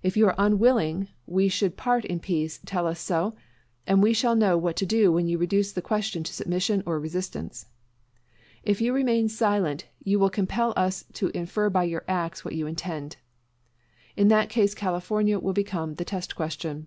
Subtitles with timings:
[0.00, 3.34] If you are unwilling we should part in peace, tell us so,
[3.84, 7.00] and we shall know what to do when you reduce the question to submission or
[7.00, 7.66] resistance.
[8.62, 12.68] If you remain silent you will compel us to infer by your acts what you
[12.68, 13.16] intend.
[14.16, 16.86] In that case California will become the test question.